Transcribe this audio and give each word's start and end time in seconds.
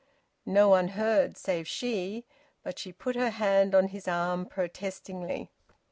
No 0.47 0.67
one 0.67 0.87
heard 0.87 1.37
save 1.37 1.67
she. 1.67 2.25
But 2.63 2.79
she 2.79 2.91
put 2.91 3.15
her 3.15 3.29
hand 3.29 3.75
on 3.75 3.89
his 3.89 4.07
arm 4.07 4.47
protestingly. 4.47 5.51